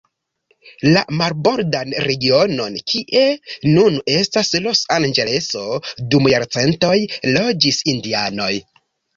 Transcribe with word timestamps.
La 0.93 1.01
marbordan 1.17 1.91
regionon, 2.07 2.79
kie 2.93 3.25
nun 3.75 3.99
estas 4.15 4.51
Los 4.65 4.81
Anĝeleso, 4.97 5.69
dum 6.15 6.31
jarcentoj 6.37 6.99
loĝis 7.37 7.83
indianoj. 7.95 8.53